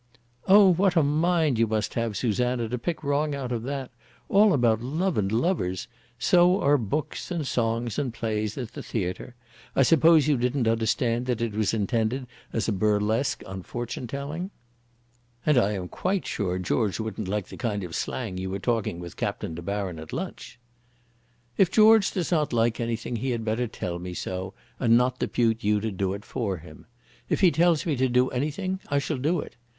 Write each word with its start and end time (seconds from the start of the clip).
"Oh, 0.47 0.73
what 0.73 0.95
a 0.95 1.03
mind 1.03 1.59
you 1.59 1.67
must 1.67 1.93
have, 1.93 2.17
Susanna, 2.17 2.67
to 2.67 2.79
pick 2.79 3.03
wrong 3.03 3.35
out 3.35 3.51
of 3.51 3.61
that! 3.61 3.91
All 4.29 4.51
about 4.51 4.81
love 4.81 5.15
and 5.15 5.31
lovers! 5.31 5.87
So 6.17 6.59
are 6.59 6.79
books 6.79 7.29
and 7.29 7.45
songs 7.45 7.99
and 7.99 8.11
plays 8.11 8.57
at 8.57 8.71
the 8.73 8.81
theatre. 8.81 9.35
I 9.75 9.83
suppose 9.83 10.27
you 10.27 10.37
didn't 10.37 10.67
understand 10.67 11.27
that 11.27 11.39
it 11.39 11.53
was 11.53 11.71
intended 11.71 12.25
as 12.51 12.67
a 12.67 12.71
burlesque 12.71 13.43
on 13.45 13.61
fortune 13.61 14.07
telling?" 14.07 14.49
"And 15.45 15.55
I 15.59 15.73
am 15.73 15.87
quite 15.87 16.25
sure 16.25 16.57
George 16.57 16.99
wouldn't 16.99 17.27
like 17.27 17.49
the 17.49 17.55
kind 17.55 17.83
of 17.83 17.93
slang 17.95 18.39
you 18.39 18.49
were 18.49 18.57
talking 18.57 18.97
with 18.99 19.15
Captain 19.17 19.53
De 19.53 19.61
Baron 19.61 19.99
at 19.99 20.11
lunch." 20.11 20.57
"If 21.57 21.69
George 21.69 22.09
does 22.11 22.31
not 22.31 22.51
like 22.51 22.79
anything 22.79 23.17
he 23.17 23.29
had 23.29 23.45
better 23.45 23.67
tell 23.67 23.99
me 23.99 24.15
so, 24.15 24.55
and 24.79 24.97
not 24.97 25.19
depute 25.19 25.63
you 25.63 25.79
to 25.79 25.91
do 25.91 26.15
it 26.15 26.25
for 26.25 26.57
him. 26.57 26.87
If 27.29 27.41
he 27.41 27.51
tells 27.51 27.85
me 27.85 27.95
to 27.97 28.09
do 28.09 28.31
anything 28.31 28.79
I 28.89 28.97
shall 28.97 29.19
do 29.19 29.39
it. 29.41 29.57